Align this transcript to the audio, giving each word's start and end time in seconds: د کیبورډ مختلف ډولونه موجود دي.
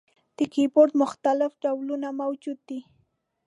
د 0.37 0.39
کیبورډ 0.53 0.91
مختلف 1.03 1.51
ډولونه 1.63 2.07
موجود 2.21 2.59
دي. 2.69 2.79